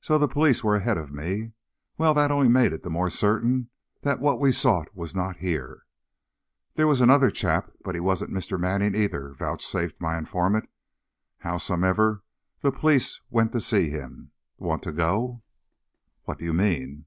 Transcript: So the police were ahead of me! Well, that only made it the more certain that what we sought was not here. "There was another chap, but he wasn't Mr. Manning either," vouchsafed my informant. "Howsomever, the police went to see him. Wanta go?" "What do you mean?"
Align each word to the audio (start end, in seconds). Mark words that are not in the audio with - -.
So 0.00 0.18
the 0.18 0.26
police 0.26 0.64
were 0.64 0.74
ahead 0.74 0.98
of 0.98 1.12
me! 1.12 1.52
Well, 1.96 2.12
that 2.14 2.32
only 2.32 2.48
made 2.48 2.72
it 2.72 2.82
the 2.82 2.90
more 2.90 3.08
certain 3.08 3.70
that 4.02 4.18
what 4.18 4.40
we 4.40 4.50
sought 4.50 4.92
was 4.96 5.14
not 5.14 5.36
here. 5.36 5.86
"There 6.74 6.88
was 6.88 7.00
another 7.00 7.30
chap, 7.30 7.70
but 7.84 7.94
he 7.94 8.00
wasn't 8.00 8.32
Mr. 8.32 8.58
Manning 8.58 8.96
either," 8.96 9.32
vouchsafed 9.32 10.00
my 10.00 10.18
informant. 10.18 10.68
"Howsomever, 11.44 12.24
the 12.62 12.72
police 12.72 13.20
went 13.30 13.52
to 13.52 13.60
see 13.60 13.90
him. 13.90 14.32
Wanta 14.58 14.90
go?" 14.90 15.44
"What 16.24 16.38
do 16.40 16.44
you 16.46 16.52
mean?" 16.52 17.04